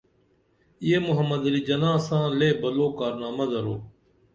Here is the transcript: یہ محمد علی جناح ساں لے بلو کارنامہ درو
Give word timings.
یہ 0.87 0.97
محمد 1.07 1.41
علی 1.49 1.61
جناح 1.67 1.97
ساں 2.07 2.25
لے 2.39 2.49
بلو 2.61 2.87
کارنامہ 2.99 3.45
درو 3.51 3.75